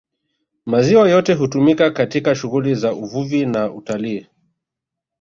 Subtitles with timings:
[0.65, 4.27] Maziwa yote hutumika katika shughuli za Uvuvi na Utalii